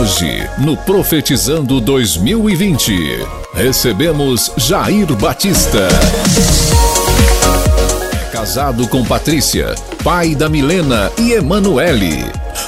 [0.00, 5.88] Hoje, no Profetizando 2020, recebemos Jair Batista.
[8.12, 9.74] É casado com Patrícia,
[10.04, 12.24] pai da Milena e Emanuele.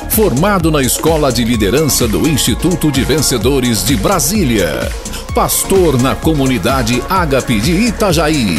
[0.09, 4.91] Formado na Escola de Liderança do Instituto de Vencedores de Brasília.
[5.33, 8.59] Pastor na comunidade Ágape de Itajaí.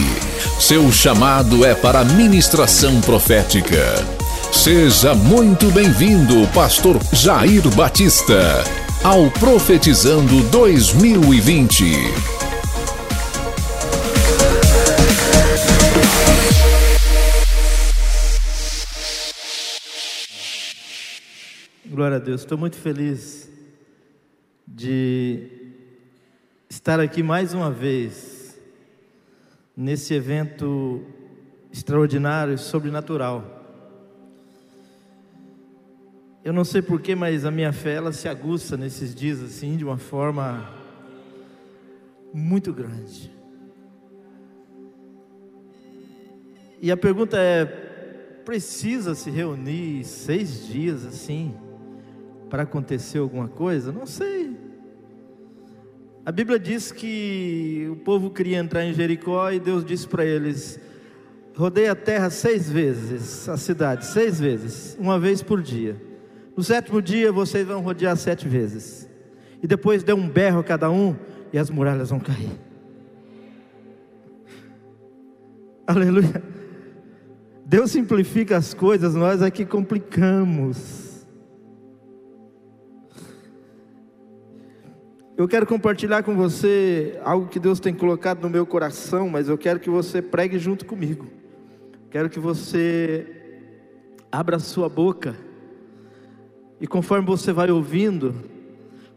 [0.57, 4.20] Seu chamado é para ministração profética.
[4.51, 8.63] Seja muito bem-vindo, Pastor Jair Batista,
[9.01, 11.83] ao Profetizando 2020.
[21.85, 23.49] Glória a Deus, estou muito feliz
[24.67, 25.47] de
[26.69, 28.59] estar aqui mais uma vez
[29.75, 31.01] nesse evento
[31.71, 33.60] extraordinário e sobrenatural
[36.43, 39.83] eu não sei porquê, mas a minha fé ela se aguça nesses dias assim de
[39.83, 40.67] uma forma
[42.33, 43.31] muito grande.
[46.81, 47.65] E a pergunta é:
[48.43, 51.53] precisa se reunir seis dias assim
[52.49, 53.91] para acontecer alguma coisa?
[53.91, 54.57] Não sei.
[56.25, 60.79] A Bíblia diz que o povo queria entrar em Jericó e Deus disse para eles:
[61.55, 66.09] rodeia a terra seis vezes, a cidade, seis vezes, uma vez por dia.
[66.55, 69.09] No sétimo dia vocês vão rodear sete vezes.
[69.61, 71.15] E depois dê um berro a cada um
[71.53, 72.51] e as muralhas vão cair.
[75.87, 76.43] Aleluia.
[77.65, 81.25] Deus simplifica as coisas, nós aqui complicamos.
[85.37, 89.57] Eu quero compartilhar com você algo que Deus tem colocado no meu coração, mas eu
[89.57, 91.27] quero que você pregue junto comigo.
[92.09, 93.25] Quero que você
[94.31, 95.35] abra sua boca
[96.81, 98.33] e conforme você vai ouvindo,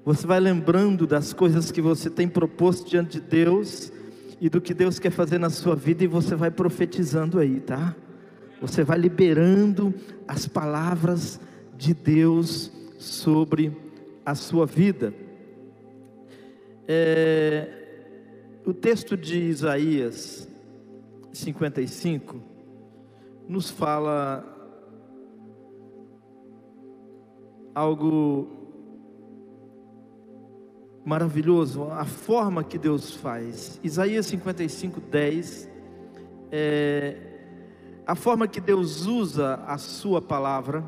[0.05, 3.91] você vai lembrando das coisas que você tem proposto diante de Deus
[4.39, 7.97] e do que Deus quer fazer na sua vida e você vai profetizando aí, tá?
[8.61, 9.95] Você vai liberando
[10.29, 11.41] as palavras
[11.75, 13.75] de Deus sobre
[14.27, 15.15] a sua vida.
[16.87, 17.69] É,
[18.67, 20.47] o texto de Isaías
[21.33, 22.43] 55
[23.49, 24.54] nos fala
[27.75, 28.49] algo
[31.05, 33.79] maravilhoso, a forma que Deus faz.
[33.83, 35.69] Isaías 55, 10,
[36.51, 37.17] é,
[38.07, 40.85] a forma que Deus usa a Sua palavra.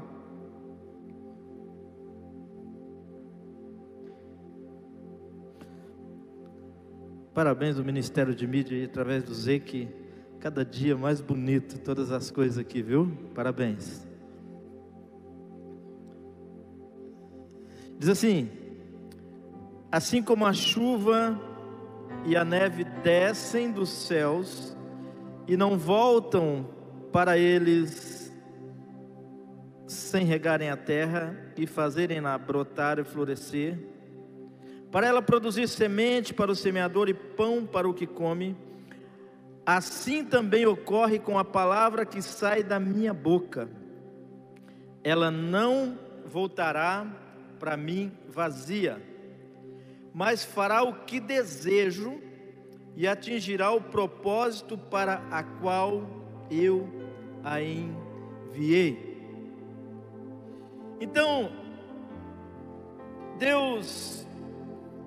[7.34, 9.88] Parabéns ao Ministério de Mídia através do ZEC,
[10.40, 13.12] cada dia mais bonito, todas as coisas aqui, viu?
[13.34, 14.06] Parabéns.
[17.98, 18.50] Diz assim:
[19.90, 21.40] Assim como a chuva
[22.24, 24.76] e a neve descem dos céus
[25.46, 26.68] e não voltam
[27.12, 28.32] para eles
[29.86, 33.78] sem regarem a terra e fazerem-na brotar e florescer,
[34.90, 38.56] para ela produzir semente para o semeador e pão para o que come,
[39.64, 43.68] assim também ocorre com a palavra que sai da minha boca.
[45.04, 47.06] Ela não voltará
[47.58, 49.02] para mim vazia,
[50.14, 52.20] mas fará o que desejo
[52.94, 56.06] e atingirá o propósito para a qual
[56.50, 56.88] eu
[57.44, 59.16] a enviei.
[61.00, 61.52] Então,
[63.38, 64.26] Deus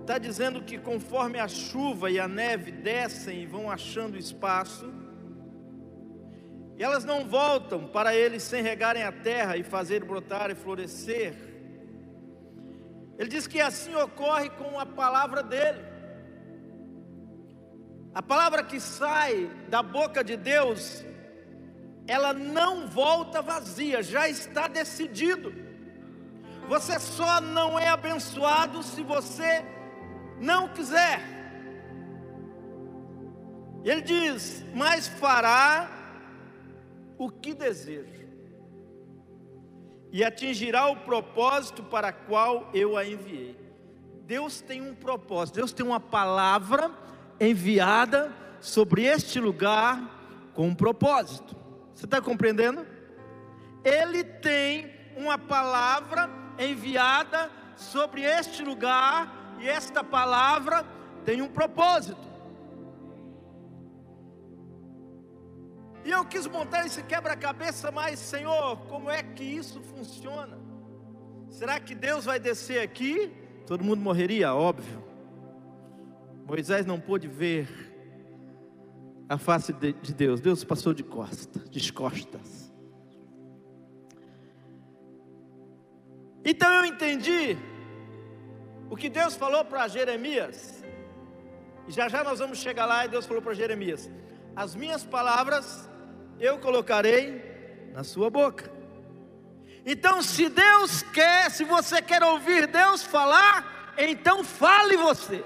[0.01, 4.91] está dizendo que conforme a chuva e a neve descem e vão achando espaço,
[6.77, 11.48] e elas não voltam para eles sem regarem a terra e fazer brotar e florescer,
[13.19, 15.81] ele diz que assim ocorre com a palavra dele.
[18.15, 21.03] A palavra que sai da boca de Deus,
[22.07, 25.53] ela não volta vazia, já está decidido.
[26.69, 29.65] Você só não é abençoado se você
[30.39, 31.21] não quiser.
[33.83, 35.91] Ele diz: Mas fará
[37.17, 38.18] o que deseja
[40.11, 43.57] e atingirá o propósito para qual eu a enviei.
[44.25, 46.91] Deus tem um propósito, Deus tem uma palavra
[47.39, 51.55] enviada sobre este lugar com um propósito.
[51.95, 52.85] Você está compreendendo?
[53.83, 60.85] Ele tem uma palavra enviada sobre este lugar e esta palavra
[61.25, 62.28] tem um propósito.
[66.05, 70.57] E eu quis montar esse quebra-cabeça, mas Senhor, como é que isso funciona?
[71.49, 73.33] Será que Deus vai descer aqui
[73.69, 75.03] Todo mundo morreria, óbvio.
[76.43, 77.69] Moisés não pôde ver
[79.29, 80.41] a face de Deus.
[80.41, 82.73] Deus passou de costas, de costas.
[86.43, 87.55] Então eu entendi
[88.89, 90.83] o que Deus falou para Jeremias.
[91.87, 94.09] E já já nós vamos chegar lá e Deus falou para Jeremias:
[94.55, 95.87] As minhas palavras
[96.39, 98.71] eu colocarei na sua boca.
[99.85, 105.43] Então, se Deus quer, se você quer ouvir Deus falar, então fale você.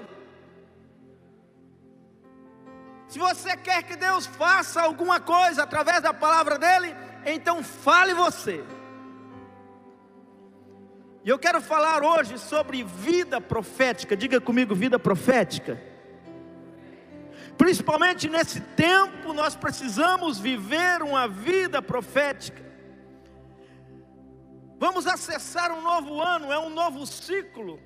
[3.08, 6.94] Se você quer que Deus faça alguma coisa através da palavra dele,
[7.24, 8.64] então fale você.
[11.24, 14.16] E eu quero falar hoje sobre vida profética.
[14.16, 15.80] Diga comigo, vida profética.
[17.56, 22.62] Principalmente nesse tempo, nós precisamos viver uma vida profética.
[24.78, 27.80] Vamos acessar um novo ano, é um novo ciclo.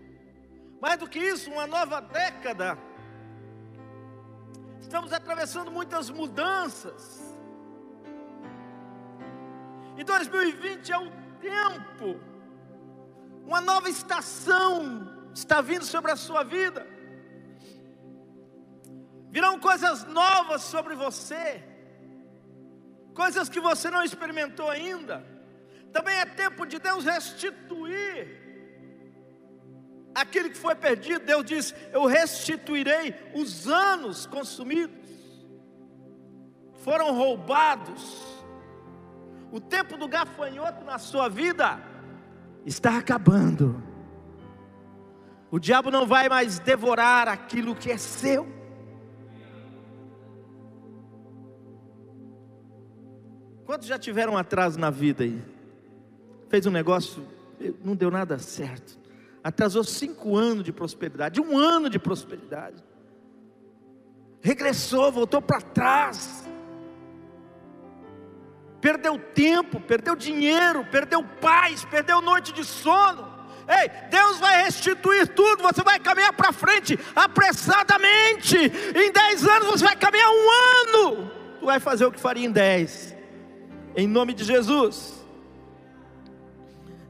[0.80, 2.78] Mais do que isso, uma nova década.
[4.80, 7.36] Estamos atravessando muitas mudanças.
[9.96, 11.10] E 2020 é o
[11.40, 12.28] tempo
[13.48, 16.86] uma nova estação está vindo sobre a sua vida.
[19.30, 21.62] Virão coisas novas sobre você,
[23.14, 25.24] coisas que você não experimentou ainda.
[25.92, 28.38] Também é tempo de Deus restituir
[30.14, 31.24] aquilo que foi perdido.
[31.24, 35.08] Deus diz: Eu restituirei os anos consumidos,
[36.84, 38.26] foram roubados.
[39.50, 41.80] O tempo do gafanhoto na sua vida
[42.66, 43.82] está acabando.
[45.50, 48.57] O diabo não vai mais devorar aquilo que é seu.
[53.68, 55.42] Quantos já tiveram atraso na vida aí?
[56.48, 57.22] Fez um negócio,
[57.84, 58.98] não deu nada certo.
[59.44, 62.82] Atrasou cinco anos de prosperidade, um ano de prosperidade.
[64.40, 66.48] Regressou, voltou para trás
[68.80, 73.28] perdeu tempo, perdeu dinheiro, perdeu paz, perdeu noite de sono.
[73.68, 78.56] Ei, Deus vai restituir tudo, você vai caminhar para frente apressadamente.
[78.56, 81.30] Em dez anos você vai caminhar um ano.
[81.60, 83.17] Tu vai fazer o que faria em dez.
[83.98, 85.12] Em nome de Jesus.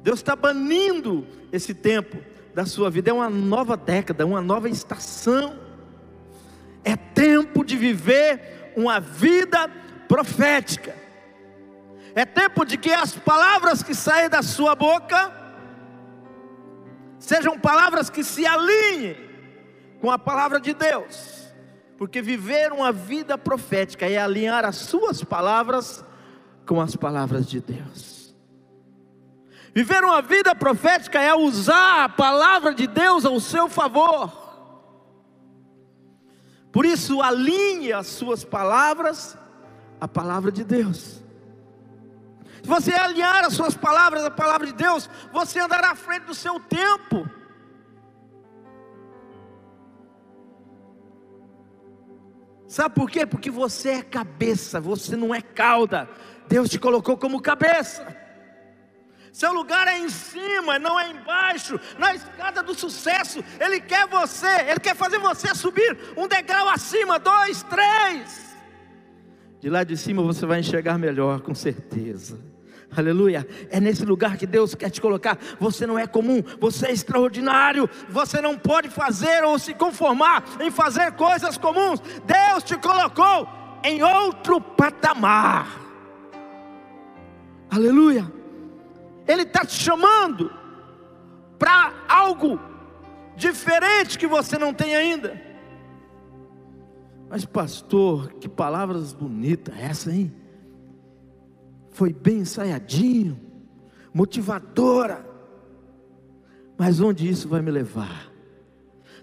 [0.02, 2.16] Deus está banindo esse tempo
[2.54, 3.10] da sua vida.
[3.10, 5.60] É uma nova década, uma nova estação.
[6.82, 9.68] É tempo de viver uma vida
[10.08, 10.96] profética.
[12.14, 15.30] É tempo de que as palavras que saem da sua boca
[17.18, 19.14] sejam palavras que se alinhem
[20.00, 21.52] com a palavra de Deus.
[21.98, 26.02] Porque viver uma vida profética é alinhar as suas palavras
[26.68, 28.36] com as palavras de Deus.
[29.74, 34.30] Viver uma vida profética é usar a palavra de Deus ao seu favor.
[36.70, 39.36] Por isso, alinhe as suas palavras
[39.98, 41.22] à palavra de Deus.
[42.62, 46.34] Se você alinhar as suas palavras à palavra de Deus, você andará à frente do
[46.34, 47.26] seu tempo.
[52.66, 53.24] Sabe por quê?
[53.24, 56.06] Porque você é cabeça, você não é cauda.
[56.48, 58.16] Deus te colocou como cabeça.
[59.32, 63.44] Seu lugar é em cima, não é embaixo, na escada do sucesso.
[63.60, 68.56] Ele quer você, Ele quer fazer você subir um degrau acima, dois, três.
[69.60, 72.40] De lá de cima você vai enxergar melhor, com certeza.
[72.96, 73.46] Aleluia.
[73.70, 75.38] É nesse lugar que Deus quer te colocar.
[75.60, 77.88] Você não é comum, você é extraordinário.
[78.08, 82.00] Você não pode fazer ou se conformar em fazer coisas comuns.
[82.24, 83.48] Deus te colocou
[83.84, 85.87] em outro patamar.
[87.70, 88.30] Aleluia.
[89.26, 90.50] Ele está te chamando
[91.58, 92.58] para algo
[93.36, 95.40] diferente que você não tem ainda.
[97.28, 100.32] Mas, pastor, que palavras bonitas essa, hein?
[101.98, 103.40] foi bem ensaiadinho,
[104.14, 105.28] motivadora.
[106.78, 108.27] Mas onde isso vai me levar?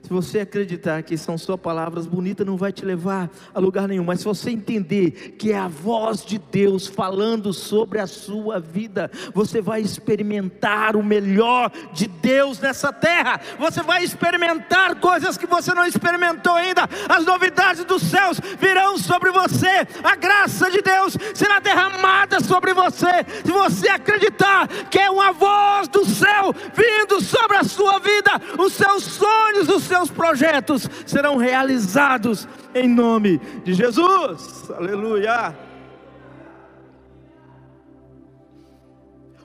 [0.06, 4.04] Se você acreditar que são só palavras bonitas, não vai te levar a lugar nenhum.
[4.04, 9.10] Mas se você entender que é a voz de Deus falando sobre a sua vida,
[9.34, 13.42] você vai experimentar o melhor de Deus nessa terra.
[13.58, 16.88] Você vai experimentar coisas que você não experimentou ainda.
[17.10, 19.88] As novidades dos céus virão sobre você.
[20.04, 23.26] A graça de Deus será derramada sobre você.
[23.44, 28.74] Se você acreditar que é uma voz do céu vindo sobre a sua vida, os
[28.74, 34.72] seus sonhos, os seus projetos serão realizados em nome de Jesus.
[34.72, 35.56] Aleluia.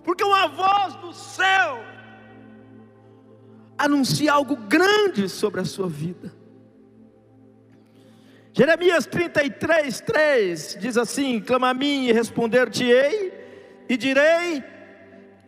[0.04, 1.82] Porque uma voz do céu
[3.76, 6.32] anuncia algo grande sobre a sua vida.
[8.52, 13.32] Jeremias 33, 3 diz assim: Clama a mim e responder-te-ei,
[13.88, 14.62] e direi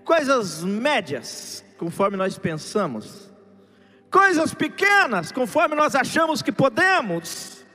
[0.05, 3.29] coisas médias, conforme nós pensamos,
[4.09, 7.67] coisas pequenas, conforme nós achamos que podemos.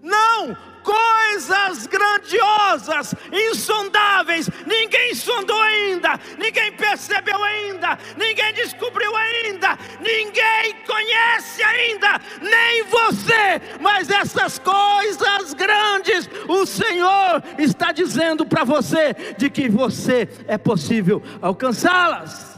[0.00, 11.64] Não, coisas grandiosas, insondáveis, ninguém sondou ainda, ninguém percebeu ainda, ninguém descobriu ainda, ninguém conhece
[11.64, 19.68] ainda, nem você, mas essas coisas grandes, o Senhor está dizendo para você de que
[19.68, 22.49] você é possível alcançá-las.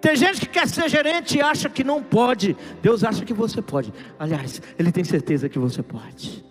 [0.00, 2.56] Tem gente que quer ser gerente e acha que não pode.
[2.80, 3.92] Deus acha que você pode.
[4.18, 6.44] Aliás, Ele tem certeza que você pode.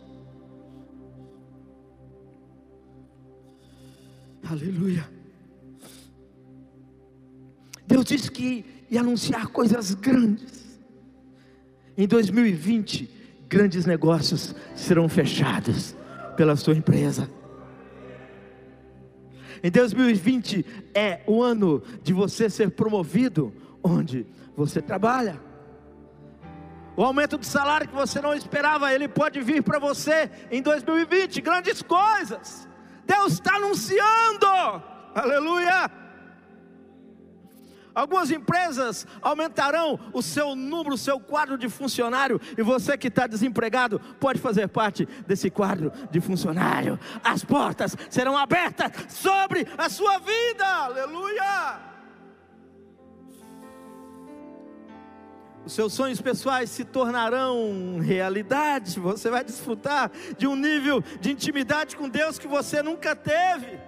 [4.49, 5.09] Aleluia.
[7.85, 10.79] Deus disse que ia anunciar coisas grandes.
[11.97, 13.09] Em 2020,
[13.47, 15.95] grandes negócios serão fechados
[16.35, 17.29] pela sua empresa.
[19.67, 25.41] Em 2020 é o ano de você ser promovido onde você trabalha.
[26.95, 31.41] O aumento do salário que você não esperava, ele pode vir para você em 2020.
[31.41, 32.65] Grandes coisas.
[33.05, 34.47] Deus está anunciando.
[35.13, 35.91] Aleluia.
[37.97, 43.25] Algumas empresas aumentarão o seu número, o seu quadro de funcionário, e você que está
[43.25, 46.99] desempregado pode fazer parte desse quadro de funcionário.
[47.23, 51.79] As portas serão abertas sobre a sua vida, aleluia.
[55.65, 61.95] Os seus sonhos pessoais se tornarão realidade, você vai desfrutar de um nível de intimidade
[61.95, 63.86] com Deus que você nunca teve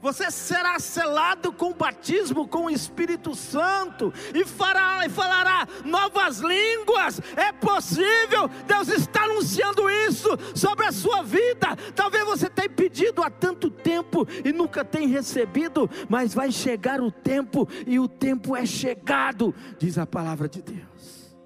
[0.00, 6.38] você será selado com o batismo com o Espírito Santo e, fará, e falará novas
[6.38, 7.20] línguas.
[7.36, 11.76] É possível, Deus está anunciando isso sobre a sua vida.
[11.94, 17.10] Talvez você tenha pedido há tanto tempo e nunca tenha recebido, mas vai chegar o
[17.10, 21.36] tempo e o tempo é chegado, diz a palavra de Deus.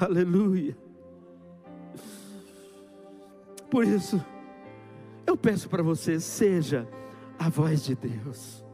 [0.00, 0.76] Aleluia.
[3.70, 4.24] Por isso,
[5.30, 6.88] eu peço para você, seja
[7.38, 8.64] a voz de Deus.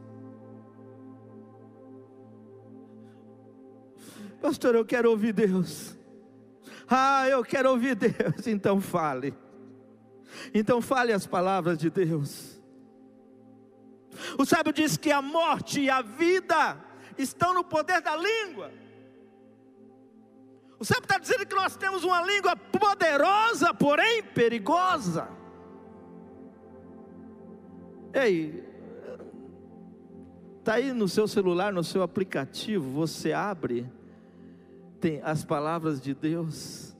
[4.41, 5.95] Pastor, eu quero ouvir Deus.
[6.89, 8.47] Ah, eu quero ouvir Deus.
[8.47, 9.37] Então fale.
[10.51, 12.59] Então fale as palavras de Deus.
[14.37, 16.83] O sábio diz que a morte e a vida
[17.19, 18.71] estão no poder da língua.
[20.79, 25.37] O sábio está dizendo que nós temos uma língua poderosa, porém perigosa.
[28.13, 28.63] Ei,
[30.59, 33.89] está aí no seu celular, no seu aplicativo, você abre,
[34.99, 36.95] tem as palavras de Deus.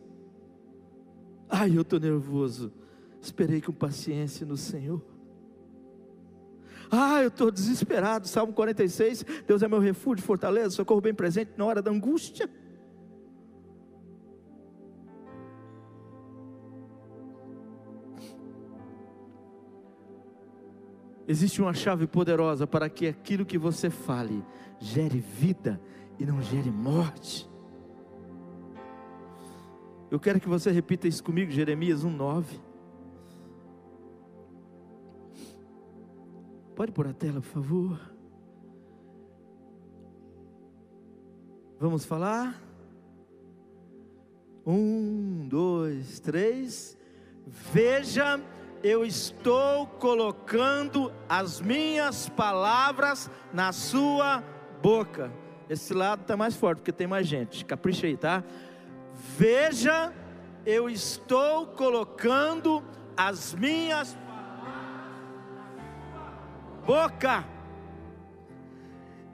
[1.50, 2.72] Ai, eu estou nervoso.
[3.22, 5.02] Esperei com paciência no Senhor.
[6.90, 8.28] Ah, eu estou desesperado.
[8.28, 12.50] Salmo 46: Deus é meu refúgio, fortaleza, socorro bem presente na hora da angústia.
[21.28, 24.46] Existe uma chave poderosa para que aquilo que você fale
[24.80, 25.80] gere vida
[26.18, 27.50] e não gere morte.
[30.10, 32.46] Eu quero que você repita isso comigo, Jeremias 1:9.
[36.74, 38.00] Pode pôr a tela, por favor.
[41.80, 42.62] Vamos falar?
[44.66, 46.98] Um, dois, três.
[47.46, 48.40] Veja
[48.84, 54.44] eu estou colocando as minhas palavras na sua
[54.82, 55.32] boca.
[55.70, 57.66] Esse lado está mais forte, porque tem mais gente.
[57.66, 58.44] Capricha aí, tá?
[59.38, 60.14] Veja,
[60.66, 62.84] eu estou colocando
[63.16, 64.18] as minhas
[66.86, 67.44] boca.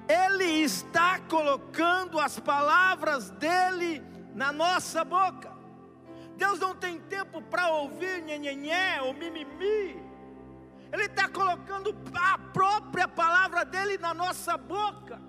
[0.07, 5.52] Ele está colocando as palavras dele na nossa boca.
[6.43, 9.95] Deus não tem tempo para ouvir nhenhenhé ou mimimi.
[10.91, 15.21] Ele está colocando a própria palavra dele na nossa boca.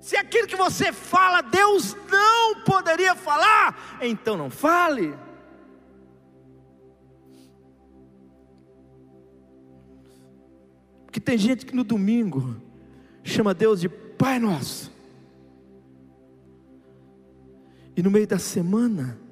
[0.00, 5.16] Se aquilo que você fala, Deus não poderia falar, então não fale.
[11.04, 12.60] Porque tem gente que no domingo
[13.22, 14.92] chama Deus de Pai Nosso.
[17.96, 19.27] E no meio da semana,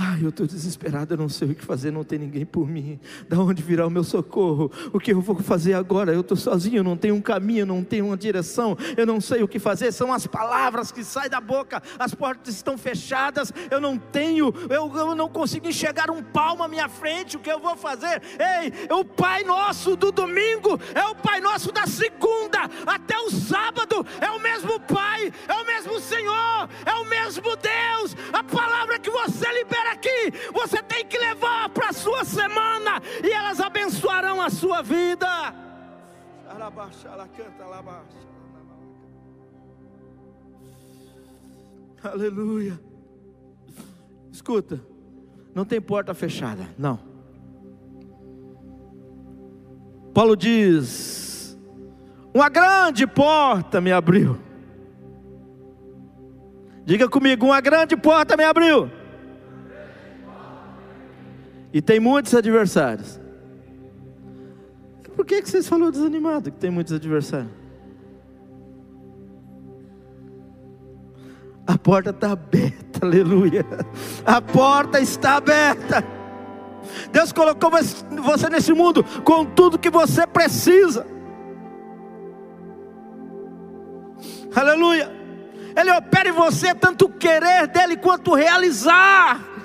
[0.00, 3.00] Ai, eu estou desesperado, eu não sei o que fazer, não tem ninguém por mim.
[3.28, 4.70] Da onde virá o meu socorro?
[4.92, 6.12] O que eu vou fazer agora?
[6.14, 9.48] Eu estou sozinho, não tenho um caminho, não tenho uma direção, eu não sei o
[9.48, 9.90] que fazer.
[9.90, 14.96] São as palavras que saem da boca, as portas estão fechadas, eu não tenho, eu,
[14.96, 17.36] eu não consigo enxergar um palmo à minha frente.
[17.36, 18.22] O que eu vou fazer?
[18.38, 24.06] Ei, o Pai Nosso do domingo é o Pai Nosso da segunda até o sábado,
[24.20, 28.16] é o mesmo Pai, é o mesmo Senhor, é o mesmo Deus.
[28.32, 33.30] A palavra que você libera aqui, você tem que levar para a sua semana e
[33.30, 35.28] elas abençoarão a sua vida.
[42.02, 42.80] Aleluia.
[44.32, 44.80] Escuta,
[45.54, 47.00] não tem porta fechada, não.
[50.14, 51.58] Paulo diz:
[52.32, 54.38] Uma grande porta me abriu.
[56.84, 58.97] Diga comigo, uma grande porta me abriu.
[61.78, 63.20] E tem muitos adversários.
[65.14, 67.52] Por que, que vocês falaram desanimado que tem muitos adversários?
[71.64, 73.64] A porta está aberta, aleluia.
[74.26, 76.04] A porta está aberta.
[77.12, 81.06] Deus colocou você nesse mundo com tudo que você precisa.
[84.52, 85.12] Aleluia.
[85.76, 89.57] Ele opera em você tanto o querer dele quanto realizar.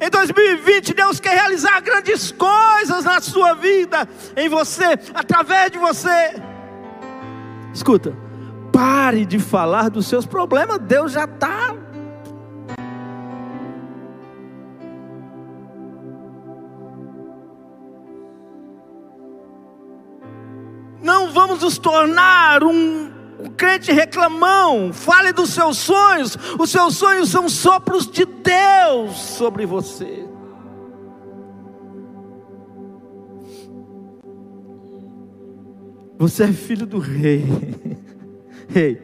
[0.00, 6.34] Em 2020, Deus quer realizar grandes coisas na sua vida, em você, através de você.
[7.72, 8.14] Escuta,
[8.72, 11.74] pare de falar dos seus problemas, Deus já está.
[21.02, 23.15] Não vamos nos tornar um
[23.46, 26.36] crente reclamão, fale dos seus sonhos.
[26.58, 30.26] Os seus sonhos são sopros de Deus sobre você.
[36.18, 37.44] Você é filho do rei.
[38.68, 39.00] Rei,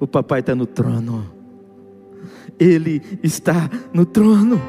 [0.00, 1.30] o papai está no trono.
[2.58, 4.60] Ele está no trono.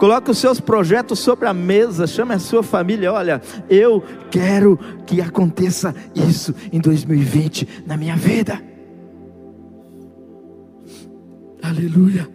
[0.00, 3.12] Coloque os seus projetos sobre a mesa, chame a sua família.
[3.12, 8.58] Olha, eu quero que aconteça isso em 2020 na minha vida.
[11.62, 12.26] Aleluia.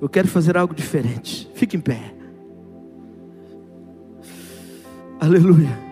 [0.00, 1.50] Eu quero fazer algo diferente.
[1.56, 2.14] Fique em pé.
[5.18, 5.85] Aleluia.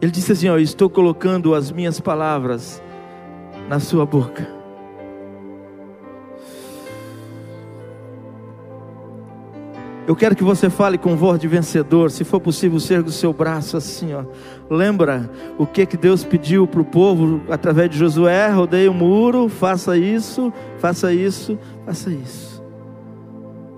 [0.00, 2.82] Ele disse assim: ó, Estou colocando as minhas palavras
[3.68, 4.60] na sua boca.
[10.06, 12.10] Eu quero que você fale com voz de vencedor.
[12.10, 14.24] Se for possível, erga o seu braço assim, ó.
[14.68, 18.48] Lembra o que que Deus pediu para o povo através de Josué?
[18.48, 22.60] Rodeie o muro, faça isso, faça isso, faça isso.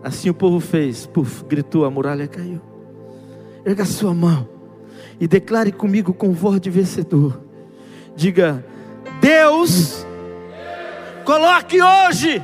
[0.02, 1.04] Assim o povo fez.
[1.04, 2.62] Puf, gritou, a muralha caiu.
[3.66, 4.51] Erga a sua mão
[5.22, 7.40] e declare comigo com voz de vencedor.
[8.16, 8.66] Diga:
[9.20, 10.04] Deus,
[11.24, 12.42] coloque hoje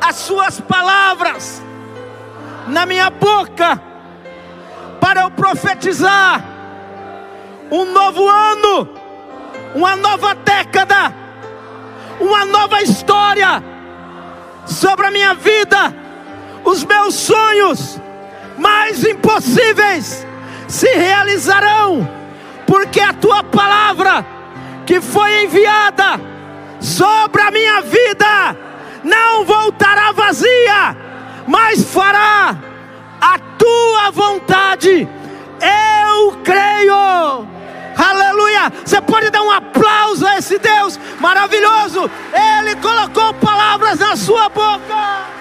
[0.00, 1.62] as suas palavras
[2.66, 3.80] na minha boca
[5.00, 6.44] para eu profetizar
[7.70, 8.88] um novo ano,
[9.76, 11.14] uma nova década,
[12.18, 13.62] uma nova história
[14.66, 15.94] sobre a minha vida,
[16.64, 18.00] os meus sonhos
[18.58, 20.26] mais impossíveis
[20.68, 22.08] se realizarão,
[22.66, 24.24] porque a tua palavra
[24.86, 26.20] que foi enviada
[26.80, 28.56] sobre a minha vida
[29.02, 30.96] não voltará vazia,
[31.46, 32.56] mas fará
[33.20, 35.08] a tua vontade.
[35.60, 37.48] Eu creio.
[37.96, 38.72] Aleluia!
[38.84, 42.08] Você pode dar um aplauso a esse Deus maravilhoso.
[42.32, 45.37] Ele colocou palavras na sua boca.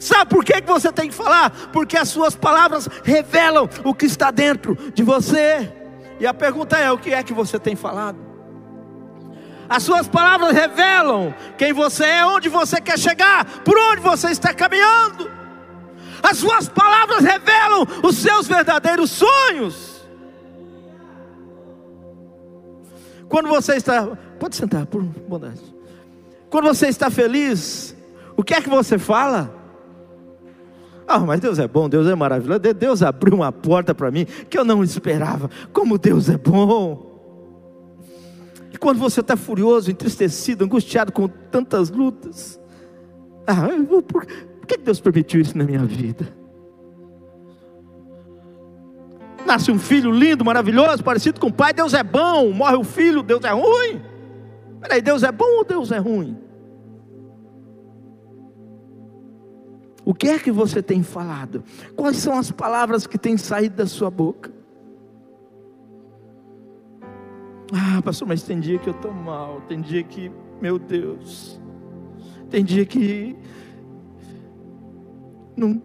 [0.00, 1.50] Sabe por que você tem que falar?
[1.74, 5.70] Porque as suas palavras revelam o que está dentro de você.
[6.18, 8.18] E a pergunta é: o que é que você tem falado?
[9.68, 14.54] As suas palavras revelam quem você é, onde você quer chegar, por onde você está
[14.54, 15.30] caminhando.
[16.22, 20.00] As suas palavras revelam os seus verdadeiros sonhos.
[23.28, 24.06] Quando você está,
[24.40, 25.60] pode sentar, por bondade.
[26.48, 27.94] Quando você está feliz,
[28.34, 29.59] o que é que você fala?
[31.12, 32.60] Ah, mas Deus é bom, Deus é maravilhoso.
[32.60, 35.50] Deus abriu uma porta para mim que eu não esperava.
[35.72, 37.10] Como Deus é bom.
[38.72, 42.60] E quando você está furioso, entristecido, angustiado com tantas lutas,
[43.44, 43.66] ah,
[44.06, 46.32] por, por que Deus permitiu isso na minha vida?
[49.44, 52.52] Nasce um filho lindo, maravilhoso, parecido com o pai, Deus é bom.
[52.52, 54.00] Morre o filho, Deus é ruim.
[54.80, 56.38] Peraí, Deus é bom ou Deus é ruim?
[60.04, 61.62] O que é que você tem falado?
[61.94, 64.50] Quais são as palavras que têm saído da sua boca?
[67.72, 71.60] Ah, pastor, mas tem dia que eu estou mal, tem dia que, meu Deus,
[72.48, 73.36] tem dia que
[75.56, 75.80] não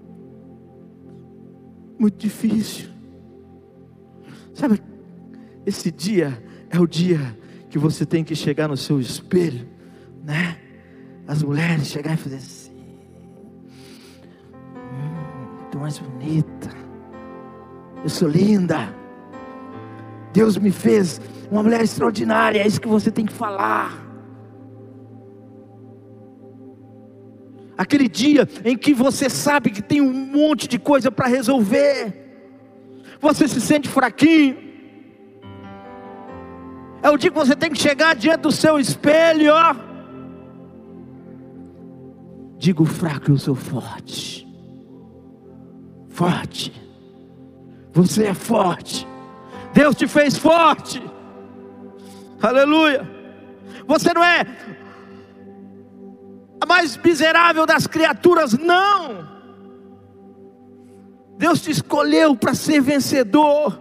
[1.99, 2.89] muito difícil.
[4.53, 4.81] Sabe,
[5.65, 7.37] esse dia é o dia
[7.69, 9.67] que você tem que chegar no seu espelho,
[10.23, 10.57] né?
[11.27, 12.37] As mulheres chegar e fazer
[15.85, 16.71] mais bonita.
[18.01, 18.91] Eu sou linda.
[20.33, 21.21] Deus me fez
[21.51, 22.59] uma mulher extraordinária.
[22.59, 24.03] É isso que você tem que falar.
[27.77, 32.15] Aquele dia em que você sabe que tem um monte de coisa para resolver.
[33.21, 34.57] Você se sente fraquinho.
[37.03, 39.53] É o dia que você tem que chegar diante do seu espelho.
[42.57, 44.44] Digo fraco, eu sou forte.
[46.15, 46.71] Forte.
[47.91, 49.05] Você é forte.
[49.73, 51.03] Deus te fez forte.
[52.41, 53.05] Aleluia.
[53.85, 54.45] Você não é
[56.61, 59.27] a mais miserável das criaturas, não.
[61.37, 63.77] Deus te escolheu para ser vencedor.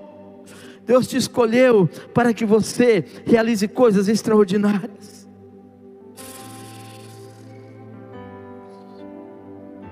[0.85, 5.29] Deus te escolheu para que você realize coisas extraordinárias.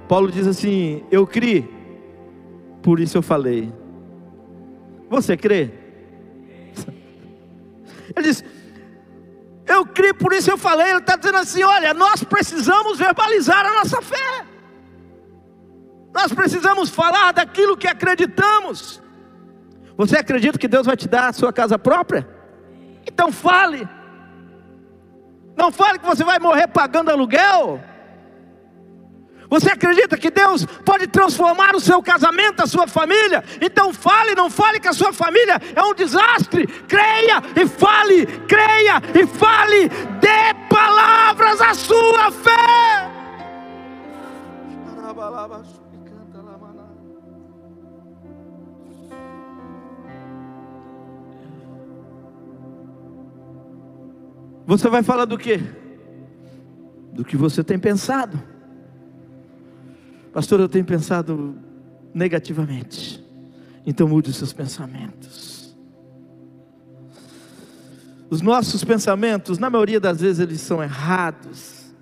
[0.09, 1.82] Paulo diz assim: Eu criei,
[2.83, 3.73] por isso eu falei.
[5.09, 5.71] Você crê?
[8.16, 8.45] Ele diz:
[9.66, 10.90] Eu criei, por isso eu falei.
[10.90, 14.47] Ele está dizendo assim: Olha, nós precisamos verbalizar a nossa fé.
[16.12, 19.01] Nós precisamos falar daquilo que acreditamos.
[19.97, 22.29] Você acredita que Deus vai te dar a sua casa própria?
[23.07, 23.88] Então fale.
[25.57, 27.81] Não fale que você vai morrer pagando aluguel.
[29.53, 33.45] Você acredita que Deus pode transformar o seu casamento, a sua família?
[33.61, 36.67] Então fale, não fale que a sua família é um desastre.
[36.67, 39.91] Creia e fale, creia e fale.
[40.23, 43.11] Dê palavras à sua fé.
[54.65, 55.59] Você vai falar do que?
[57.12, 58.52] Do que você tem pensado.
[60.33, 61.55] Pastor, eu tenho pensado
[62.14, 63.23] negativamente.
[63.85, 65.77] Então mude os seus pensamentos.
[68.31, 71.92] Os nossos pensamentos, na maioria das vezes, eles são errados.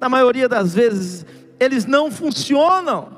[0.00, 1.26] Na maioria das vezes,
[1.58, 3.08] eles não funcionam.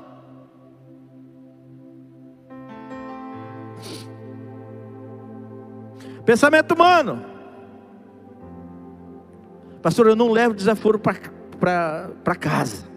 [6.25, 7.23] Pensamento humano.
[9.81, 12.96] Pastor, eu não levo desaforo para casa.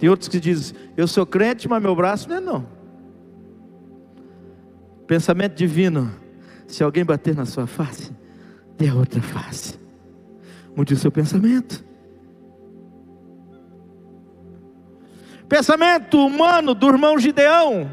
[0.00, 2.66] Tem outros que dizem, eu sou crente, mas meu braço não é não.
[5.06, 6.10] Pensamento divino.
[6.66, 8.10] Se alguém bater na sua face,
[8.78, 9.78] dê outra face.
[10.74, 11.84] Mude o seu pensamento.
[15.46, 17.90] Pensamento humano do irmão Gideão.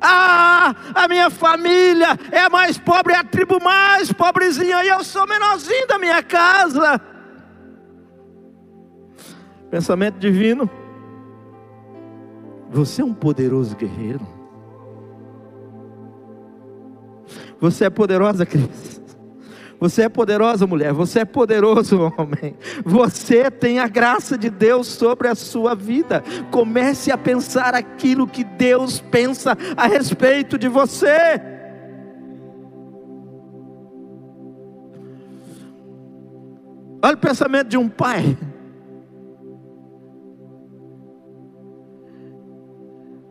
[0.00, 5.26] Ah, a minha família é mais pobre, é a tribo mais pobrezinha, e eu sou
[5.26, 6.98] menorzinho da minha casa.
[9.70, 10.85] Pensamento divino.
[12.70, 14.26] Você é um poderoso guerreiro.
[17.60, 19.00] Você é poderosa, Cris.
[19.78, 20.92] Você é poderosa, mulher.
[20.92, 22.56] Você é poderoso, homem.
[22.84, 26.22] Você tem a graça de Deus sobre a sua vida.
[26.50, 31.40] Comece a pensar aquilo que Deus pensa a respeito de você.
[37.02, 38.36] Olha o pensamento de um pai.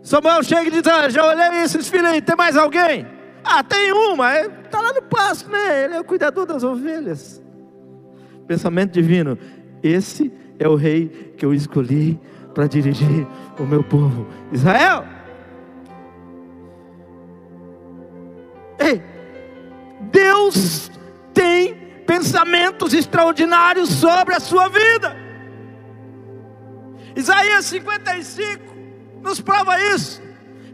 [0.06, 3.08] Samuel chega e diz: ah, Já olhei esses filhos aí, tem mais alguém?
[3.44, 5.84] Ah, tem uma, está lá no pasto, né?
[5.84, 7.42] Ele é o cuidador das ovelhas.
[8.48, 9.36] Pensamento divino:
[9.82, 12.20] Esse é o rei que eu escolhi
[12.54, 13.28] para dirigir
[13.60, 15.04] o meu povo, Israel.
[18.78, 19.02] Ei,
[20.12, 20.92] Deus
[21.34, 21.74] tem
[22.06, 25.16] pensamentos extraordinários sobre a sua vida.
[27.16, 28.75] Isaías 55
[29.26, 30.22] nos prova isso.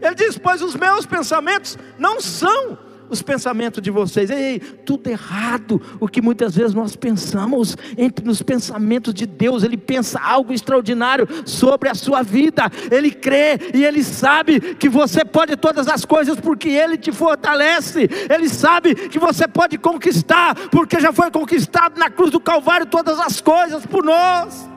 [0.00, 2.78] Ele diz: Pois os meus pensamentos não são
[3.12, 4.30] os pensamentos de vocês.
[4.30, 5.80] Ei, tudo errado.
[6.00, 11.28] O que muitas vezes nós pensamos entre nos pensamentos de Deus, Ele pensa algo extraordinário
[11.44, 12.70] sobre a sua vida.
[12.90, 18.08] Ele crê e Ele sabe que você pode todas as coisas porque Ele te fortalece.
[18.30, 23.20] Ele sabe que você pode conquistar porque já foi conquistado na cruz do Calvário todas
[23.20, 24.71] as coisas por nós.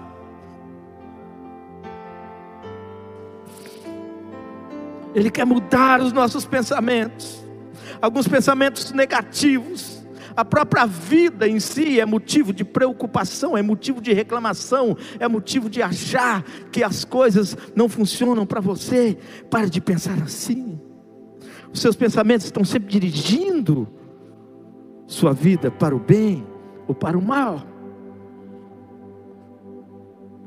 [5.16, 7.42] Ele quer mudar os nossos pensamentos,
[8.02, 9.96] alguns pensamentos negativos.
[10.36, 15.70] A própria vida em si é motivo de preocupação, é motivo de reclamação, é motivo
[15.70, 19.18] de achar que as coisas não funcionam para você.
[19.50, 20.78] Pare de pensar assim.
[21.72, 23.88] Os seus pensamentos estão sempre dirigindo
[25.08, 26.46] sua vida para o bem
[26.86, 27.75] ou para o mal.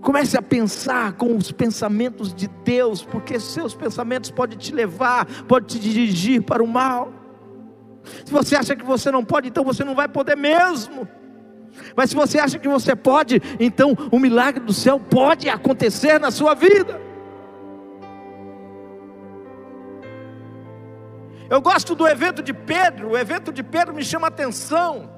[0.00, 5.66] Comece a pensar com os pensamentos de Deus, porque seus pensamentos podem te levar, podem
[5.66, 7.12] te dirigir para o mal.
[8.24, 11.06] Se você acha que você não pode, então você não vai poder mesmo.
[11.96, 16.30] Mas se você acha que você pode, então o milagre do céu pode acontecer na
[16.30, 17.00] sua vida.
[21.50, 25.17] Eu gosto do evento de Pedro, o evento de Pedro me chama atenção.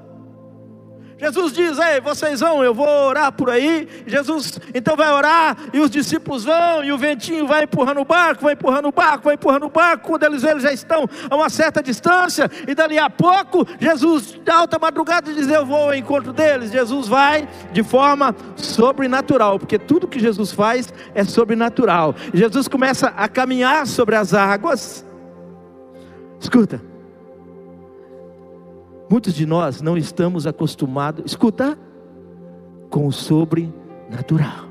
[1.20, 3.86] Jesus diz: Ei, vocês vão, eu vou orar por aí.
[4.06, 8.44] Jesus então vai orar, e os discípulos vão, e o ventinho vai empurrando o barco,
[8.44, 10.08] vai empurrando o barco, vai empurrando o barco.
[10.08, 14.50] Quando eles, eles já estão a uma certa distância, e dali a pouco, Jesus, de
[14.50, 16.72] alta madrugada, diz: Eu vou ao encontro deles.
[16.72, 22.14] Jesus vai de forma sobrenatural, porque tudo que Jesus faz é sobrenatural.
[22.32, 25.04] Jesus começa a caminhar sobre as águas.
[26.40, 26.80] Escuta,
[29.10, 31.76] Muitos de nós não estamos acostumados, escuta,
[32.88, 34.68] com o sobrenatural.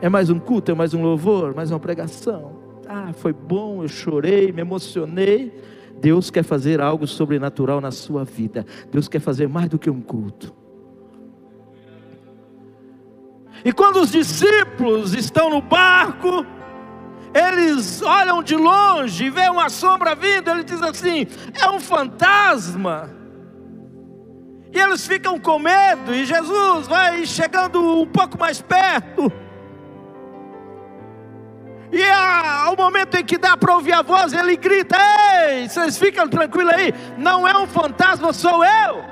[0.00, 2.52] É mais um culto, é mais um louvor, mais uma pregação.
[2.86, 5.60] Ah, foi bom, eu chorei, me emocionei.
[6.00, 8.64] Deus quer fazer algo sobrenatural na sua vida.
[8.92, 10.54] Deus quer fazer mais do que um culto.
[13.64, 16.46] E quando os discípulos estão no barco,
[17.34, 21.26] eles olham de longe e veem uma sombra vindo, ele diz assim:
[21.60, 23.10] é um fantasma.
[24.72, 29.32] E eles ficam com medo, e Jesus vai chegando um pouco mais perto.
[31.92, 34.96] E ao momento em que dá para ouvir a voz, ele grita:
[35.48, 39.04] Ei, vocês ficam tranquilos aí, não é um fantasma, sou eu.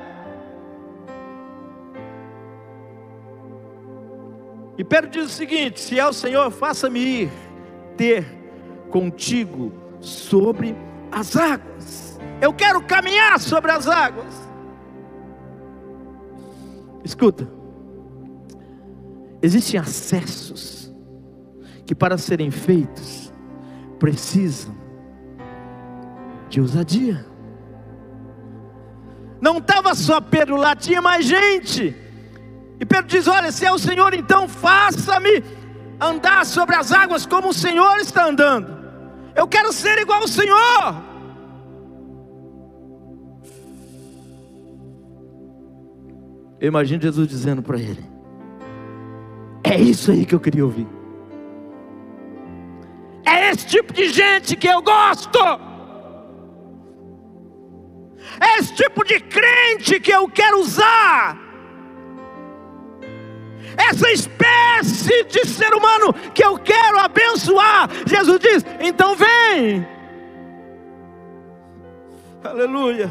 [4.79, 7.42] E Pedro diz o seguinte: Se é o Senhor, faça-me ir
[7.97, 8.25] ter
[8.91, 10.77] contigo sobre
[11.11, 12.19] as águas.
[12.41, 14.35] Eu quero caminhar sobre as águas.
[17.05, 17.49] Escuta,
[19.41, 20.93] existem acessos
[21.85, 23.33] que, para serem feitos,
[23.99, 24.75] precisam
[26.49, 27.27] de ousadia.
[29.41, 31.97] Não estava só Pedro lá, tinha mais gente.
[32.79, 35.43] E Pedro diz: Olha, se é o Senhor, então faça-me
[36.07, 38.81] andar sobre as águas como o Senhor está andando.
[39.35, 41.13] Eu quero ser igual ao Senhor.
[46.61, 48.05] Eu imagino Jesus dizendo para ele:
[49.65, 50.87] É isso aí que eu queria ouvir.
[53.25, 55.39] É esse tipo de gente que eu gosto.
[58.41, 61.42] É esse tipo de crente que eu quero usar
[63.77, 67.89] essa espécie de ser humano que eu quero abençoar.
[68.07, 69.87] Jesus diz: então vem.
[72.45, 73.11] Aleluia.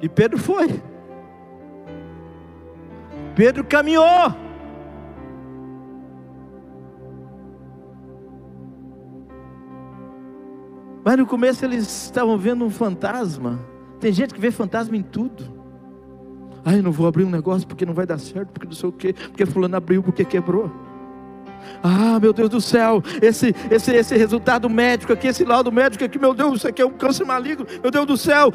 [0.00, 0.68] E Pedro foi.
[3.36, 4.34] Pedro caminhou.
[11.04, 13.71] Mas no começo eles estavam vendo um fantasma.
[14.02, 15.44] Tem gente que vê fantasma em tudo.
[16.64, 18.88] Ai, eu não vou abrir um negócio porque não vai dar certo, porque não sei
[18.88, 20.72] o quê, porque fulano abriu porque quebrou.
[21.80, 26.18] Ah, meu Deus do céu, esse, esse, esse resultado médico aqui, esse laudo médico aqui,
[26.18, 28.52] meu Deus, isso aqui é um câncer maligno, meu Deus do céu,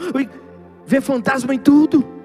[0.86, 2.17] vê fantasma em tudo.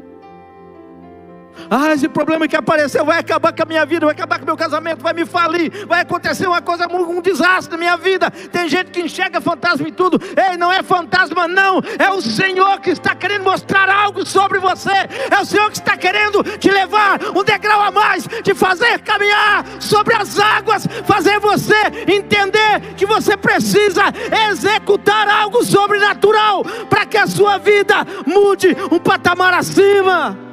[1.71, 4.57] Ah, esse problema que apareceu vai acabar com a minha vida, vai acabar com meu
[4.57, 8.31] casamento, vai me falir, vai acontecer uma coisa, um desastre na minha vida.
[8.31, 10.21] Tem gente que enxerga fantasma em tudo.
[10.37, 11.81] Ei, não é fantasma, não.
[11.99, 14.91] É o Senhor que está querendo mostrar algo sobre você.
[15.31, 19.65] É o Senhor que está querendo te levar um degrau a mais, te fazer caminhar
[19.81, 24.03] sobre as águas, fazer você entender que você precisa
[24.51, 30.52] executar algo sobrenatural para que a sua vida mude um patamar acima.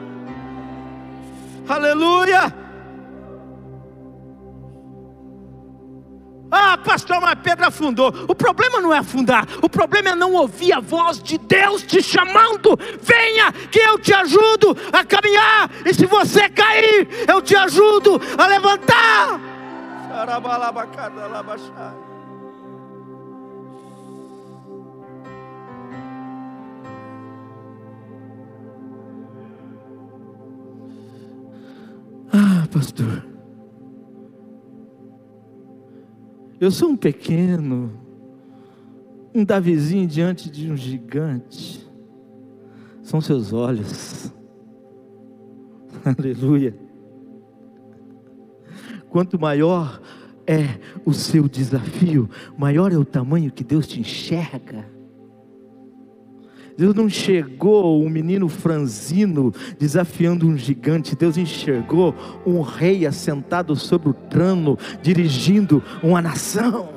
[1.70, 2.52] Aleluia!
[6.52, 8.12] Ah, pastor, mas Pedro afundou.
[8.28, 12.02] O problema não é afundar, o problema é não ouvir a voz de Deus te
[12.02, 12.76] chamando.
[13.00, 15.70] Venha, que eu te ajudo a caminhar.
[15.86, 19.40] E se você cair, eu te ajudo a levantar.
[32.70, 33.26] Pastor.
[36.60, 37.92] Eu sou um pequeno,
[39.34, 41.88] um Davizinho diante de um gigante.
[43.02, 44.32] São seus olhos.
[46.06, 46.76] Aleluia.
[49.10, 50.02] Quanto maior
[50.46, 54.99] é o seu desafio, maior é o tamanho que Deus te enxerga.
[56.80, 62.16] Deus não enxergou um menino franzino desafiando um gigante, Deus enxergou
[62.46, 66.88] um rei assentado sobre o trono, dirigindo uma nação.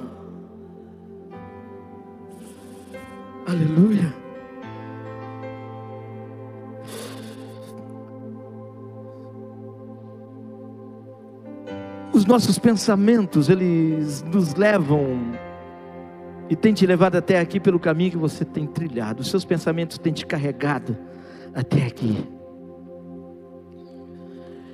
[3.45, 4.14] Aleluia.
[12.12, 15.18] Os nossos pensamentos, eles nos levam
[16.53, 19.23] e tem te levado até aqui pelo caminho que você tem trilhado.
[19.23, 20.95] Os seus pensamentos têm te carregado
[21.55, 22.29] até aqui.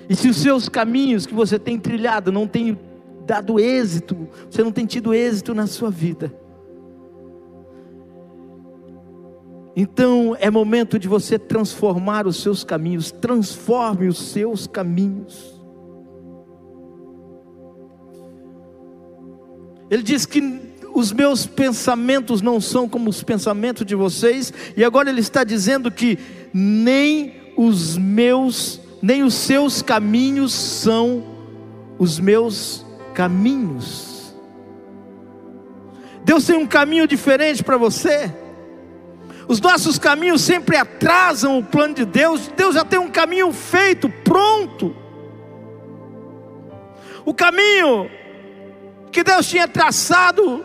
[0.08, 2.76] E se os seus caminhos que você tem trilhado não têm
[3.24, 6.34] dado êxito, você não tem tido êxito na sua vida,
[9.76, 15.62] então é momento de você transformar os seus caminhos, transforme os seus caminhos.
[19.88, 25.10] Ele diz que os meus pensamentos não são como os pensamentos de vocês, e agora
[25.10, 26.18] ele está dizendo que
[26.52, 31.24] nem os meus, nem os seus caminhos são
[31.98, 34.34] os meus caminhos.
[36.24, 38.32] Deus tem um caminho diferente para você.
[39.48, 42.48] Os nossos caminhos sempre atrasam o plano de Deus.
[42.54, 44.94] Deus já tem um caminho feito, pronto.
[47.24, 48.10] O caminho
[49.10, 50.64] que Deus tinha traçado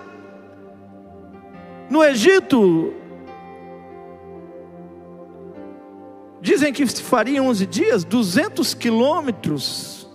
[1.90, 2.94] no Egito,
[6.42, 10.10] dizem que se faria 11 dias, 200 quilômetros.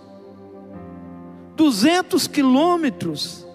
[1.55, 3.45] 200 quilômetros.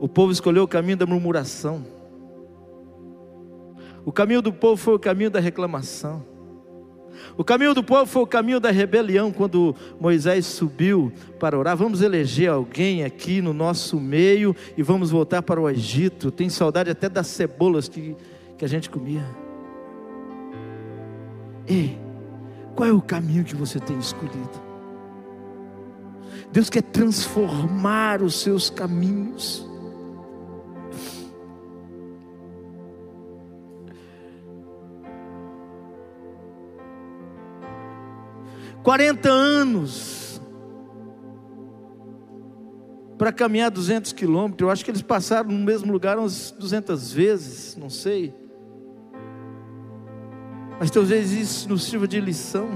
[0.00, 1.86] O povo escolheu o caminho da murmuração.
[4.04, 6.33] O caminho do povo foi o caminho da reclamação.
[7.36, 11.76] O caminho do povo foi o caminho da rebelião quando Moisés subiu para orar.
[11.76, 16.30] Vamos eleger alguém aqui no nosso meio e vamos voltar para o Egito.
[16.30, 18.16] Tem saudade até das cebolas que,
[18.56, 19.24] que a gente comia.
[21.66, 21.98] Ei,
[22.74, 24.62] qual é o caminho que você tem escolhido?
[26.52, 29.68] Deus quer transformar os seus caminhos.
[38.84, 40.40] 40 anos
[43.16, 44.60] para caminhar 200 quilômetros.
[44.60, 48.34] Eu acho que eles passaram no mesmo lugar umas 200 vezes, não sei.
[50.78, 52.68] Mas talvez isso nos sirva de lição.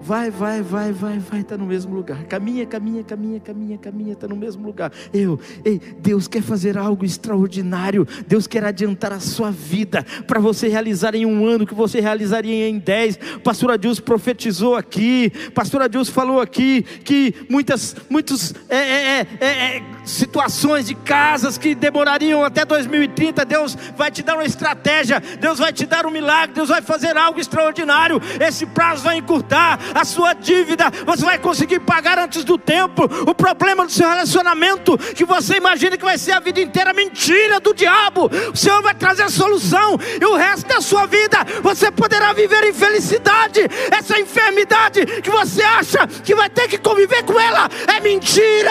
[0.00, 2.24] Vai, vai, vai, vai, vai, está no mesmo lugar.
[2.24, 4.92] Caminha, caminha, caminha, caminha, caminha, está no mesmo lugar.
[5.12, 8.06] Eu, ei, Deus quer fazer algo extraordinário.
[8.26, 12.68] Deus quer adiantar a sua vida para você realizar em um ano que você realizaria
[12.68, 13.18] em dez.
[13.42, 15.30] Pastor Adilson profetizou aqui.
[15.54, 21.74] Pastor Adilson falou aqui que muitas, muitos é, é, é, é, situações de casas que
[21.74, 23.44] demorariam até 2030.
[23.44, 25.20] Deus vai te dar uma estratégia.
[25.40, 26.54] Deus vai te dar um milagre.
[26.54, 28.20] Deus vai fazer algo extraordinário.
[28.40, 33.04] Esse prazo vai encurtar a sua dívida, você vai conseguir pagar antes do tempo.
[33.26, 37.60] O problema do seu relacionamento, que você imagina que vai ser a vida inteira, mentira
[37.60, 38.30] do diabo.
[38.52, 42.64] O Senhor vai trazer a solução, e o resto da sua vida você poderá viver
[42.64, 43.60] em felicidade.
[43.90, 48.70] Essa enfermidade que você acha que vai ter que conviver com ela é mentira.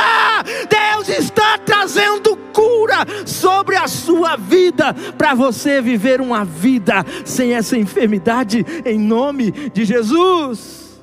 [0.69, 8.66] Deus trazendo cura sobre a sua vida, para você viver uma vida sem essa enfermidade,
[8.86, 11.01] em nome de Jesus.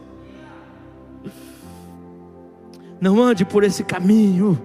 [3.01, 4.59] Não ande por esse caminho.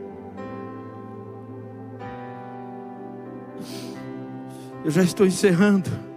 [4.84, 6.09] Eu já estou encerrando.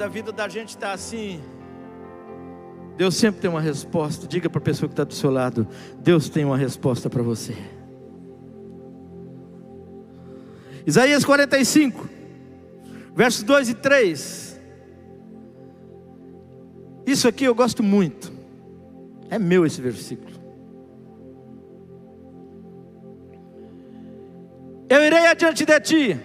[0.00, 1.42] Quando a vida da gente está assim,
[2.96, 4.26] Deus sempre tem uma resposta.
[4.26, 7.54] Diga para a pessoa que está do seu lado: Deus tem uma resposta para você.
[10.86, 12.08] Isaías 45,
[13.14, 14.60] versos 2 e 3.
[17.06, 18.32] Isso aqui eu gosto muito.
[19.28, 20.32] É meu esse versículo.
[24.88, 26.20] Eu irei adiante de ti,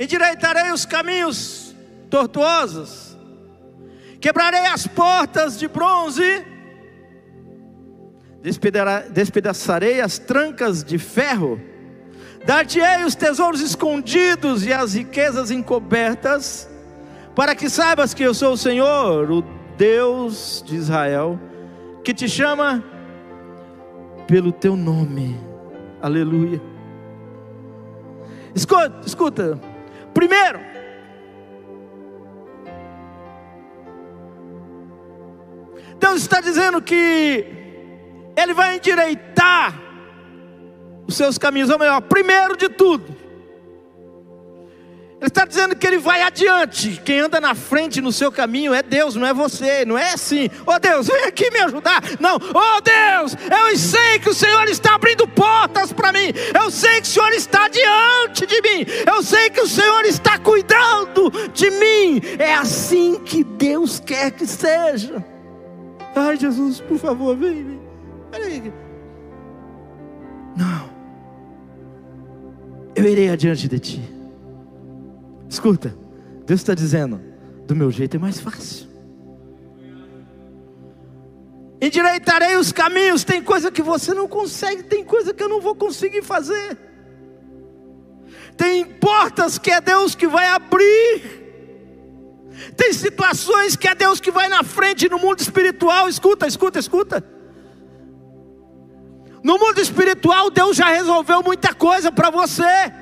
[0.00, 1.69] endireitarei os caminhos
[2.10, 3.16] tortuosos,
[4.20, 6.44] quebrarei as portas de bronze,
[9.12, 11.60] despedaçarei as trancas de ferro,
[12.44, 16.68] dar-te-ei os tesouros escondidos e as riquezas encobertas,
[17.34, 19.42] para que saibas que eu sou o Senhor, o
[19.78, 21.38] Deus de Israel,
[22.02, 22.84] que te chama
[24.26, 25.38] pelo teu nome.
[26.02, 26.60] Aleluia.
[28.54, 29.60] Escuta, escuta.
[30.12, 30.60] Primeiro,
[36.00, 37.46] Deus está dizendo que
[38.36, 39.80] Ele vai endireitar
[41.06, 43.20] os seus caminhos, ou melhor, primeiro de tudo,
[45.20, 46.98] ele está dizendo que ele vai adiante.
[47.04, 50.48] Quem anda na frente no seu caminho é Deus, não é você, não é assim.
[50.64, 52.02] Oh Deus, vem aqui me ajudar.
[52.18, 56.32] Não, oh Deus, eu sei que o Senhor está abrindo portas para mim.
[56.58, 58.86] Eu sei que o Senhor está diante de mim.
[59.06, 62.22] Eu sei que o Senhor está cuidando de mim.
[62.38, 65.22] É assim que Deus quer que seja.
[66.14, 67.80] Ai, Jesus, por favor, vem, vem.
[68.30, 68.72] Peraí.
[70.56, 70.90] Não.
[72.94, 74.02] Eu irei adiante de ti.
[75.48, 75.96] Escuta,
[76.46, 77.20] Deus está dizendo:
[77.66, 78.88] do meu jeito é mais fácil.
[81.80, 83.24] Endireitarei os caminhos.
[83.24, 86.76] Tem coisa que você não consegue, tem coisa que eu não vou conseguir fazer.
[88.56, 91.39] Tem portas que é Deus que vai abrir.
[92.76, 96.08] Tem situações que é Deus que vai na frente no mundo espiritual.
[96.08, 97.24] Escuta, escuta, escuta.
[99.42, 102.92] No mundo espiritual, Deus já resolveu muita coisa para você.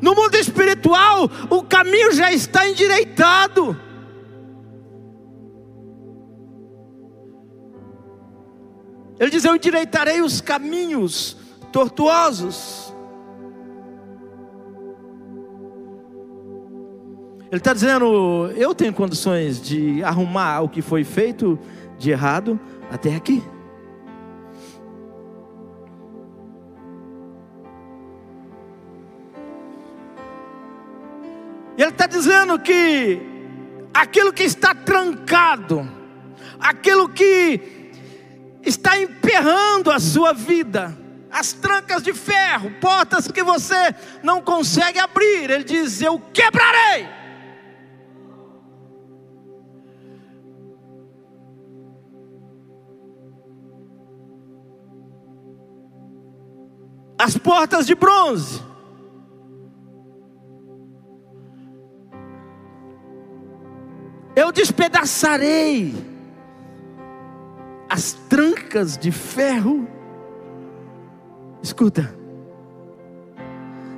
[0.00, 3.76] No mundo espiritual, o caminho já está endireitado.
[9.18, 11.36] Ele diz: Eu endireitarei os caminhos
[11.72, 12.89] tortuosos.
[17.50, 21.58] Ele está dizendo: Eu tenho condições de arrumar o que foi feito
[21.98, 22.58] de errado
[22.90, 23.42] até aqui.
[31.76, 33.20] Ele está dizendo que
[33.92, 35.90] aquilo que está trancado,
[36.60, 37.90] aquilo que
[38.62, 40.96] está emperrando a sua vida,
[41.32, 43.92] as trancas de ferro, portas que você
[44.22, 47.19] não consegue abrir, ele diz: Eu quebrarei.
[57.22, 58.62] As portas de bronze,
[64.34, 65.94] eu despedaçarei
[67.90, 69.86] as trancas de ferro.
[71.62, 72.10] Escuta,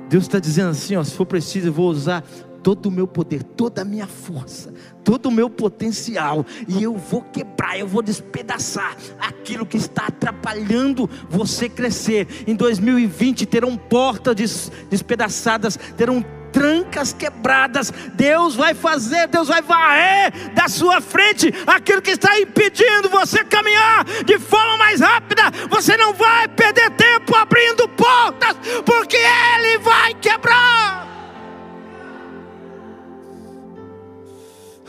[0.09, 2.25] Deus está dizendo assim: ó, se for preciso, eu vou usar
[2.63, 7.21] todo o meu poder, toda a minha força, todo o meu potencial, e eu vou
[7.21, 12.25] quebrar, eu vou despedaçar aquilo que está atrapalhando você crescer.
[12.47, 17.91] Em 2020 terão portas despedaçadas, terão trancas quebradas.
[18.13, 24.05] Deus vai fazer, Deus vai varrer da sua frente aquilo que está impedindo você caminhar
[24.23, 25.43] de forma mais rápida.
[25.69, 28.55] Você não vai perder tempo abrindo portas,
[28.85, 31.02] porque Ele vai quebrar.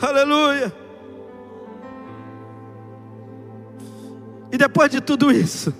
[0.05, 0.71] Aleluia.
[4.51, 5.73] E depois de tudo isso,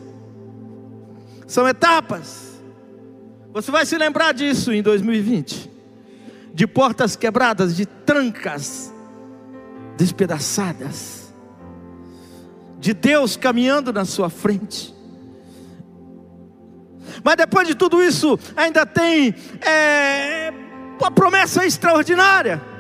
[1.46, 2.60] são etapas.
[3.54, 5.72] Você vai se lembrar disso em 2020
[6.54, 8.92] de portas quebradas, de trancas
[9.96, 11.32] despedaçadas,
[12.80, 14.96] de Deus caminhando na sua frente.
[17.24, 20.52] Mas depois de tudo isso, ainda tem é,
[21.00, 22.75] uma promessa extraordinária.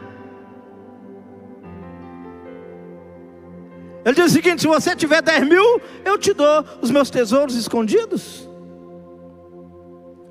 [4.06, 7.56] Ele diz o seguinte: se você tiver 10 mil, eu te dou os meus tesouros
[7.56, 8.48] escondidos.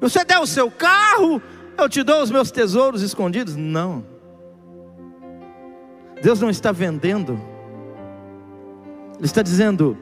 [0.01, 1.43] Você der o seu carro,
[1.77, 3.57] eu te dou os meus tesouros escondidos?
[3.57, 4.05] Não.
[6.23, 7.41] Deus não está vendendo.
[9.17, 9.99] Ele está dizendo: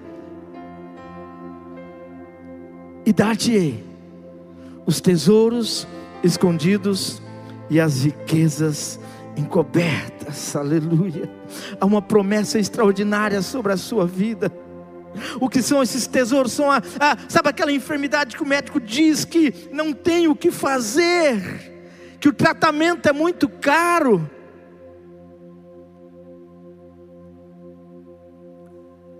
[3.06, 3.82] E dar-te-ei
[4.84, 5.88] os tesouros
[6.22, 7.22] escondidos
[7.70, 9.00] e as riquezas
[9.36, 10.54] encobertas.
[10.54, 11.30] Aleluia.
[11.80, 14.52] Há uma promessa extraordinária sobre a sua vida.
[15.40, 16.52] O que são esses tesouros?
[16.52, 20.50] São a, a, sabe aquela enfermidade que o médico diz que não tem o que
[20.50, 24.28] fazer, que o tratamento é muito caro.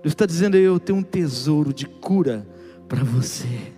[0.02, 2.46] Deus está dizendo: Eu tenho um tesouro de cura
[2.88, 3.72] para você.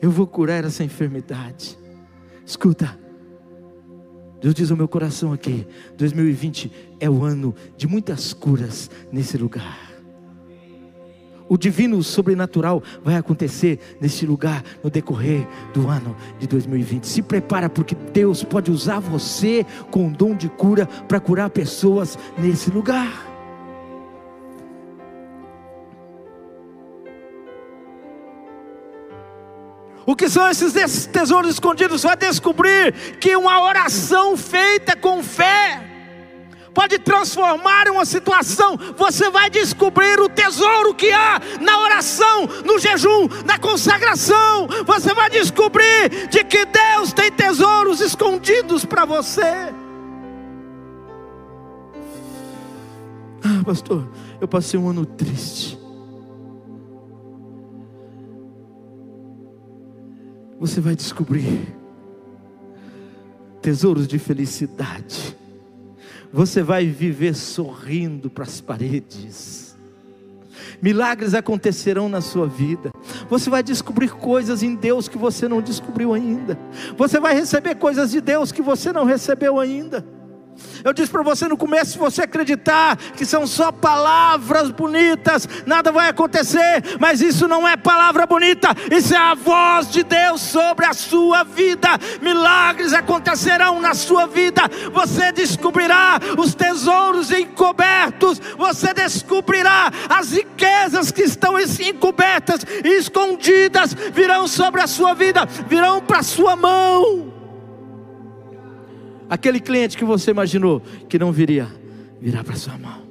[0.00, 1.78] Eu vou curar essa enfermidade.
[2.44, 2.96] Escuta,
[4.46, 5.66] Deus diz ao meu coração aqui:
[5.96, 6.70] 2020
[7.00, 9.76] é o ano de muitas curas nesse lugar.
[11.48, 17.08] O divino sobrenatural vai acontecer nesse lugar no decorrer do ano de 2020.
[17.08, 22.16] Se prepara porque Deus pode usar você com o dom de cura para curar pessoas
[22.38, 23.35] nesse lugar.
[30.06, 32.04] O que são esses tesouros escondidos?
[32.04, 35.82] Vai descobrir que uma oração feita com fé
[36.72, 38.78] pode transformar uma situação.
[38.96, 44.68] Você vai descobrir o tesouro que há na oração, no jejum, na consagração.
[44.86, 49.74] Você vai descobrir de que Deus tem tesouros escondidos para você.
[53.42, 54.06] Ah, pastor,
[54.40, 55.85] eu passei um ano triste.
[60.58, 61.74] Você vai descobrir
[63.60, 65.36] tesouros de felicidade.
[66.32, 69.76] Você vai viver sorrindo para as paredes.
[70.80, 72.90] Milagres acontecerão na sua vida.
[73.28, 76.58] Você vai descobrir coisas em Deus que você não descobriu ainda.
[76.96, 80.06] Você vai receber coisas de Deus que você não recebeu ainda.
[80.86, 85.90] Eu disse para você no começo: se você acreditar que são só palavras bonitas, nada
[85.90, 90.86] vai acontecer, mas isso não é palavra bonita, isso é a voz de Deus sobre
[90.86, 91.88] a sua vida.
[92.22, 94.62] Milagres acontecerão na sua vida,
[94.92, 104.46] você descobrirá os tesouros encobertos, você descobrirá as riquezas que estão encobertas e escondidas, virão
[104.46, 107.35] sobre a sua vida, virão para a sua mão.
[109.28, 111.66] Aquele cliente que você imaginou que não viria,
[112.20, 113.02] virá para sua mão.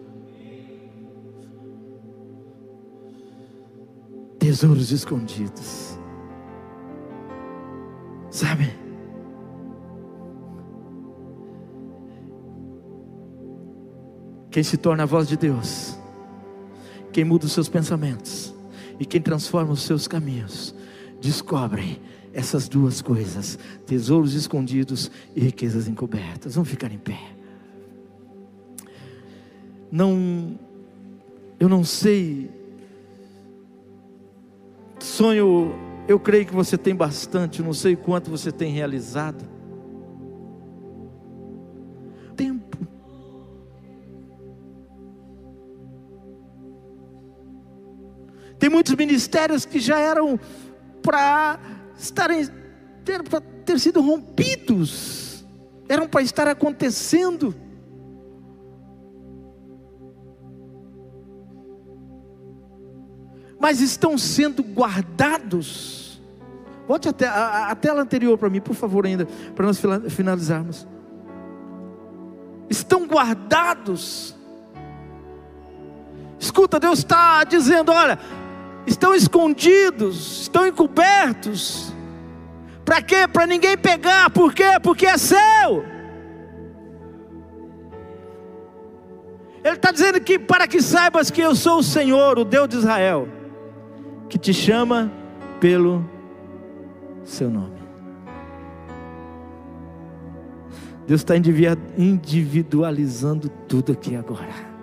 [4.40, 6.00] Tesouros escondidos.
[8.30, 8.74] Sabe?
[14.52, 15.98] Quem se torna a voz de Deus,
[17.12, 18.56] quem muda os seus pensamentos
[18.98, 20.74] e quem transforma os seus caminhos,
[21.20, 22.02] descobre
[22.36, 23.58] essas duas coisas:
[23.88, 26.54] tesouros escondidos e riquezas encobertas.
[26.56, 27.20] Vamos ficar em pé.
[29.90, 30.60] Não,
[31.58, 32.52] eu não sei.
[35.00, 35.74] Sonho,
[36.08, 39.46] eu creio que você tem bastante, não sei quanto você tem realizado.
[42.36, 42.78] Tempo.
[48.60, 50.40] Tem muitos ministérios que já eram
[51.02, 52.48] para estarem
[53.04, 53.22] ter,
[53.66, 55.46] ter sido rompidos,
[55.88, 57.54] eram para estar acontecendo.
[63.60, 66.22] Mas estão sendo guardados.
[66.88, 70.88] Volte até a, a tela anterior para mim, por favor, ainda, para nós finalizarmos.
[72.70, 74.36] Estão guardados.
[76.40, 78.20] Escuta, Deus está dizendo: olha,
[78.86, 81.94] estão escondidos, estão encobertos.
[82.84, 83.28] Para quê?
[83.28, 84.30] Para ninguém pegar.
[84.30, 84.80] Por quê?
[84.82, 85.86] Porque é seu.
[89.64, 92.78] Ele está dizendo que para que saibas que eu sou o Senhor, o Deus de
[92.78, 93.28] Israel,
[94.30, 95.12] que te chama
[95.60, 96.08] pelo
[97.24, 97.74] seu nome.
[101.08, 104.75] Deus está individualizando tudo aqui agora.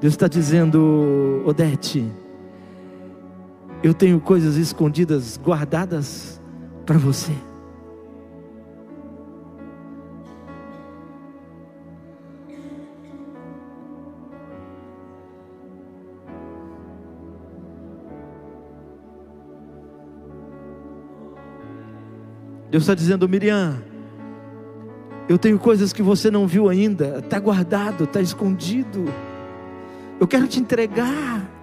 [0.00, 2.04] Deus está dizendo, Odete,
[3.82, 6.40] eu tenho coisas escondidas, guardadas
[6.84, 7.32] para você.
[22.70, 23.82] Deus está dizendo, Miriam,
[25.28, 29.06] eu tenho coisas que você não viu ainda, está guardado, está escondido.
[30.18, 31.56] Eu quero te entregar.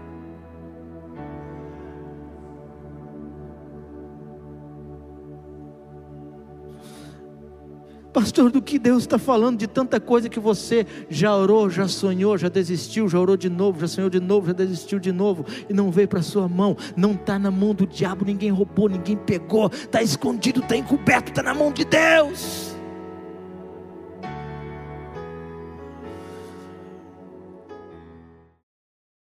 [8.14, 12.38] Pastor, do que Deus está falando, de tanta coisa que você já orou, já sonhou,
[12.38, 15.74] já desistiu, já orou de novo, já sonhou de novo, já desistiu de novo e
[15.74, 19.66] não veio para sua mão, não está na mão do diabo, ninguém roubou, ninguém pegou,
[19.74, 22.73] está escondido, está encoberto, está na mão de Deus.